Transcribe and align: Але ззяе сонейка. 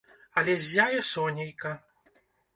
Але 0.37 0.55
ззяе 0.61 1.01
сонейка. 1.11 1.77